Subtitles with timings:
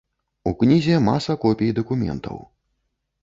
[0.43, 2.37] У кнізе маса копій дакументаў.